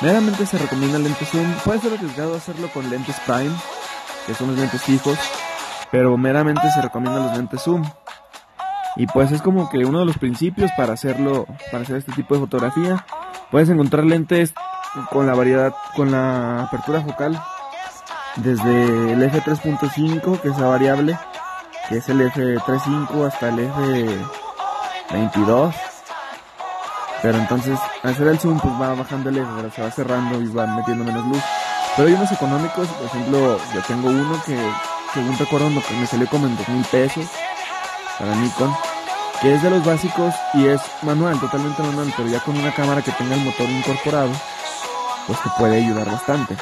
Meramente 0.02 0.46
se 0.46 0.58
recomienda 0.58 1.00
lentes 1.00 1.30
zoom. 1.30 1.52
Puede 1.64 1.80
ser 1.80 1.94
arriesgado 1.94 2.36
hacerlo 2.36 2.70
con 2.74 2.90
lentes 2.90 3.16
prime, 3.26 3.56
que 4.28 4.34
son 4.34 4.48
los 4.48 4.58
lentes 4.58 4.82
fijos, 4.82 5.18
pero 5.92 6.18
meramente 6.18 6.70
se 6.72 6.82
recomienda 6.82 7.20
los 7.20 7.38
lentes 7.38 7.62
zoom. 7.62 7.84
Y 8.98 9.08
pues 9.08 9.32
es 9.32 9.42
como 9.42 9.70
que 9.70 9.80
uno 9.80 10.00
de 10.00 10.06
los 10.06 10.18
principios 10.18 10.72
para 10.78 10.94
hacerlo, 10.94 11.46
para 11.72 11.84
hacer 11.84 11.98
este 11.98 12.14
tipo 12.14 12.34
de 12.34 12.42
fotografía. 12.42 13.06
Puedes 13.52 13.70
encontrar 13.70 14.06
lentes 14.06 14.54
con 15.10 15.28
la 15.28 15.34
variedad, 15.34 15.74
con 15.96 16.12
la 16.12 16.64
apertura 16.64 17.02
focal 17.02 17.42
desde 18.38 19.14
el 19.14 19.22
F3.5, 19.32 20.42
que 20.42 20.50
es 20.50 20.58
la 20.58 20.68
variable, 20.68 21.18
que 21.90 21.98
es 21.98 22.10
el 22.10 22.22
F3.5 22.22 23.28
hasta 23.28 23.50
el 23.50 23.60
F22. 25.10 25.74
Pero 27.22 27.38
entonces, 27.38 27.80
al 28.04 28.12
hacer 28.12 28.28
el 28.28 28.40
zoom, 28.40 28.60
pues 28.60 28.74
va 28.74 28.94
eje, 28.94 29.72
se 29.76 29.82
va 29.82 29.92
cerrando 29.92 30.42
y 30.42 30.48
va 30.48 30.68
metiendo 30.68 31.04
menos 31.04 31.26
luz. 31.26 31.42
Pero 31.96 32.08
hay 32.08 32.14
unos 32.14 32.32
económicos, 32.32 32.88
por 32.88 33.06
ejemplo, 33.08 33.58
yo 33.74 33.82
tengo 33.88 34.10
uno 34.10 34.42
que, 34.46 34.58
según 35.14 35.38
recuerdo, 35.38 35.70
me 35.70 36.08
salió 36.08 36.28
como 36.28 36.46
en 36.46 36.58
2000 36.58 36.86
pesos 36.86 37.26
para 38.20 38.36
Nikon, 38.36 38.76
que 39.42 39.56
es 39.56 39.64
de 39.64 39.70
los 39.70 39.86
básicos 39.86 40.34
y 40.54 40.68
es 40.68 40.82
manual, 41.02 41.40
totalmente 41.40 41.82
manual, 41.82 42.14
pero 42.16 42.30
ya 42.30 42.42
con 42.42 42.58
una 42.58 42.74
cámara 42.74 43.02
que 43.02 43.12
tenga 43.14 43.36
el 43.36 43.42
motor 43.42 43.70
incorporado, 43.70 44.32
pues 45.26 45.40
te 45.42 45.50
puede 45.58 45.78
ayudar 45.78 46.12
bastante. 46.12 46.56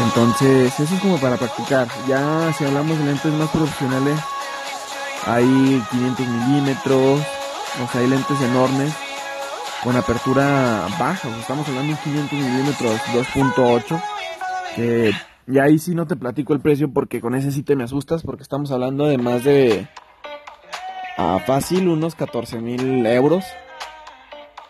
Entonces, 0.00 0.78
eso 0.78 0.94
es 0.94 1.00
como 1.00 1.18
para 1.18 1.36
practicar. 1.36 1.88
Ya 2.06 2.52
si 2.56 2.64
hablamos 2.64 2.98
de 2.98 3.04
lentes 3.04 3.32
más 3.32 3.48
profesionales, 3.48 4.18
hay 5.28 5.82
500 5.90 6.26
milímetros, 6.26 7.20
o 7.20 7.92
sea, 7.92 8.00
hay 8.00 8.06
lentes 8.08 8.40
enormes 8.40 8.94
con 9.84 9.94
apertura 9.94 10.86
baja, 10.98 11.28
estamos 11.38 11.68
hablando 11.68 11.92
de 11.92 12.00
500 12.00 12.32
milímetros 12.32 13.00
2.8, 13.12 14.02
que 14.74 15.12
ya 15.46 15.64
ahí 15.64 15.78
sí 15.78 15.94
no 15.94 16.06
te 16.06 16.16
platico 16.16 16.54
el 16.54 16.60
precio 16.60 16.92
porque 16.92 17.20
con 17.20 17.34
ese 17.34 17.52
sí 17.52 17.62
te 17.62 17.76
me 17.76 17.84
asustas, 17.84 18.22
porque 18.22 18.42
estamos 18.42 18.70
hablando 18.72 19.06
de 19.06 19.18
más 19.18 19.44
de, 19.44 19.86
a 21.18 21.38
fácil, 21.40 21.88
unos 21.88 22.14
14 22.14 22.60
mil 22.60 23.06
euros 23.06 23.44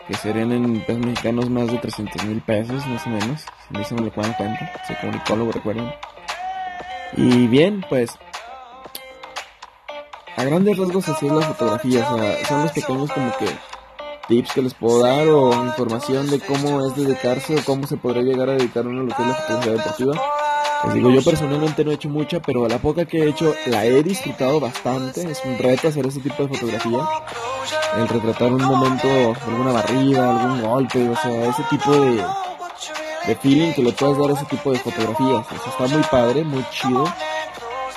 que 0.08 0.14
serían 0.14 0.50
en 0.52 0.80
pesos 0.80 1.04
mexicanos 1.04 1.50
más 1.50 1.70
de 1.70 1.78
300 1.78 2.24
mil 2.24 2.40
pesos, 2.40 2.84
más 2.86 3.06
o 3.06 3.10
menos, 3.10 3.42
si 3.42 3.78
me, 3.78 3.84
se 3.84 3.94
me 3.94 4.00
lo 4.00 4.10
pueden 4.10 4.32
cuenta, 4.32 4.72
soy 4.86 4.96
comunicólogo, 4.96 5.52
recuerden. 5.52 5.92
Y 7.16 7.46
bien, 7.46 7.84
pues, 7.88 8.18
a 10.38 10.44
grandes 10.44 10.78
rasgos 10.78 11.08
así 11.08 11.26
es 11.26 11.32
la 11.32 11.42
fotografía, 11.42 12.08
o 12.12 12.16
sea, 12.16 12.46
son 12.46 12.62
los 12.62 12.70
pequeños 12.70 13.10
como 13.10 13.36
que 13.38 13.46
tips 14.28 14.52
que 14.52 14.62
les 14.62 14.72
puedo 14.72 15.00
dar 15.00 15.26
o 15.26 15.52
información 15.64 16.30
de 16.30 16.38
cómo 16.38 16.86
es 16.86 16.94
dedicarse 16.94 17.56
o 17.56 17.64
cómo 17.64 17.88
se 17.88 17.96
podría 17.96 18.22
llegar 18.22 18.50
a 18.50 18.52
dedicar 18.52 18.86
uno 18.86 19.00
a 19.00 19.04
lo 19.04 19.16
que 19.16 19.22
es 19.22 19.28
la 19.28 19.34
fotografía 19.34 19.72
deportiva. 19.72 20.22
Les 20.84 20.94
digo, 20.94 21.10
yo 21.10 21.22
personalmente 21.22 21.84
no 21.84 21.90
he 21.90 21.94
hecho 21.94 22.08
mucha, 22.08 22.40
pero 22.40 22.68
la 22.68 22.78
poca 22.78 23.04
que 23.04 23.24
he 23.24 23.28
hecho 23.30 23.52
la 23.66 23.84
he 23.84 24.00
disfrutado 24.04 24.60
bastante. 24.60 25.28
Es 25.28 25.42
un 25.44 25.58
reto 25.58 25.88
hacer 25.88 26.06
ese 26.06 26.20
tipo 26.20 26.44
de 26.44 26.56
fotografía. 26.56 27.00
El 27.96 28.06
retratar 28.06 28.52
un 28.52 28.62
momento, 28.62 29.08
alguna 29.44 29.72
barrida, 29.72 30.30
algún 30.30 30.62
golpe, 30.62 31.08
o 31.08 31.16
sea, 31.16 31.46
ese 31.46 31.64
tipo 31.64 31.90
de, 31.90 32.22
de 33.26 33.36
feeling 33.42 33.72
que 33.72 33.82
le 33.82 33.92
puedes 33.92 34.16
dar 34.16 34.30
a 34.30 34.34
ese 34.34 34.44
tipo 34.44 34.70
de 34.70 34.78
fotografías. 34.78 35.46
O 35.50 35.58
sea, 35.64 35.72
está 35.72 35.96
muy 35.96 36.04
padre, 36.04 36.44
muy 36.44 36.64
chido. 36.70 37.02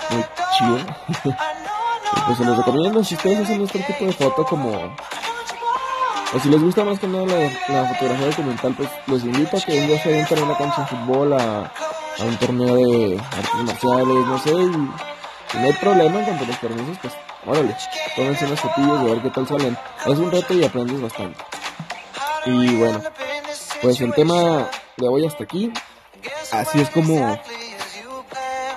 Muy 0.09 0.25
chido. 0.57 1.35
y 2.15 2.19
pues 2.21 2.37
se 2.37 2.45
los 2.45 2.57
recomiendo 2.57 3.03
si 3.03 3.15
ustedes 3.15 3.39
hacen 3.39 3.61
este 3.61 3.79
tipo 3.79 4.05
de 4.05 4.13
foto 4.13 4.45
como... 4.45 4.95
O 6.33 6.39
si 6.39 6.47
les 6.47 6.61
gusta 6.61 6.85
más 6.85 6.97
que 6.97 7.07
nada 7.07 7.25
la, 7.25 7.85
fotografía 7.93 8.27
documental, 8.27 8.73
pues 8.73 8.89
los 9.07 9.23
invito 9.23 9.57
a 9.57 9.61
que 9.61 9.77
un 9.77 9.87
día 9.87 10.01
se 10.01 10.17
entren 10.17 10.39
a 10.39 10.45
una 10.45 10.57
cancha 10.57 10.81
de 10.81 10.87
fútbol 10.87 11.33
a 11.33 11.71
a 12.19 12.23
un 12.25 12.37
torneo 12.37 12.75
de 12.75 13.19
artes 13.19 13.63
marciales, 13.63 14.27
no 14.27 14.37
sé, 14.39 14.51
y, 14.51 15.57
no 15.57 15.65
hay 15.65 15.73
problema 15.73 16.19
en 16.19 16.25
cuanto 16.25 16.45
los 16.45 16.57
permisos, 16.57 16.97
pues 17.01 17.13
órale, 17.45 17.75
tómense 18.15 18.45
unas 18.45 18.59
fotillos 18.59 19.01
y 19.01 19.05
a 19.05 19.13
ver 19.13 19.21
qué 19.21 19.29
tal 19.31 19.47
salen. 19.47 19.77
Es 20.05 20.17
un 20.17 20.31
reto 20.31 20.53
y 20.53 20.63
aprendes 20.63 21.01
bastante. 21.01 21.43
Y 22.45 22.75
bueno, 22.75 23.01
pues 23.81 23.99
el 23.99 24.13
tema 24.13 24.69
de 24.95 25.07
hoy 25.09 25.25
hasta 25.25 25.43
aquí. 25.43 25.73
Así 26.51 26.79
es 26.79 26.89
como 26.89 27.37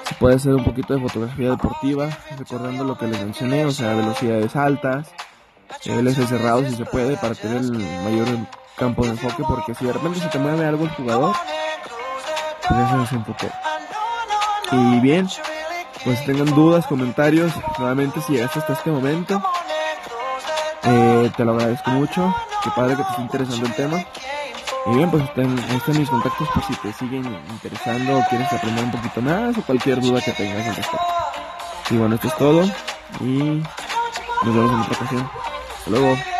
se 0.06 0.14
puede 0.16 0.37
hacer 0.37 0.54
un 0.54 0.64
poquito 0.64 0.94
de 0.94 1.00
fotografía 1.00 1.50
deportiva, 1.50 2.08
recordando 2.38 2.84
lo 2.84 2.99
que 2.99 3.06
les 3.06 3.20
mencioné, 3.20 3.64
o 3.64 3.70
sea, 3.70 3.94
velocidades 3.94 4.54
altas, 4.54 5.12
niveles 5.87 6.14
cerrados 6.14 6.66
si 6.68 6.76
se 6.76 6.84
puede, 6.84 7.16
para 7.16 7.34
tener 7.34 7.58
el 7.58 7.73
mayor 7.73 8.26
campo 8.76 9.04
de 9.04 9.11
enfoque, 9.11 9.42
porque 9.49 9.75
si 9.75 9.87
de 9.87 9.92
repente 9.92 10.20
se 10.20 10.28
te 10.28 10.38
mueve 10.38 10.66
algo 10.66 10.84
el 10.84 10.90
jugador, 10.90 11.34
pues 12.68 12.80
ya 12.80 12.90
se 12.90 12.96
desenfocó. 12.99 13.46
Y 14.73 15.00
bien, 15.00 15.28
pues 16.04 16.25
tengan 16.26 16.54
dudas, 16.54 16.87
comentarios, 16.87 17.52
nuevamente 17.78 18.20
si 18.20 18.34
llegaste 18.34 18.58
hasta 18.58 18.75
este 18.75 18.90
momento, 18.90 19.42
eh, 20.82 21.30
te 21.37 21.44
lo 21.44 21.52
agradezco 21.52 21.90
mucho, 21.90 22.34
qué 22.62 22.70
padre 22.70 22.96
que 22.96 23.02
te 23.02 23.11
esté 23.11 23.23
interesando 23.23 23.66
el 23.66 23.75
tema. 23.75 24.04
Y 24.87 24.95
bien, 24.95 25.11
pues 25.11 25.25
están, 25.25 25.59
ahí 25.59 25.99
mis 25.99 26.11
contactos 26.11 26.49
por 26.49 26.62
si 26.64 26.75
te 26.75 26.93
siguen 26.93 27.25
interesando 27.50 28.19
o 28.19 28.25
quieres 28.29 28.53
aprender 28.53 28.85
un 28.85 28.91
poquito 28.91 29.23
más 29.23 29.57
o 29.57 29.62
cualquier 29.62 30.00
duda 30.00 30.21
que 30.21 30.33
tengas 30.33 30.67
al 30.67 30.76
respecto. 30.76 31.07
Y 31.91 31.97
bueno, 31.97 32.14
esto 32.17 32.29
es 32.29 32.37
todo 32.37 32.64
y 33.21 33.62
nos 34.45 34.55
vemos 34.55 34.73
en 34.73 34.81
otra 34.81 34.97
ocasión. 34.97 35.31
Hasta 35.79 35.91
luego. 35.91 36.34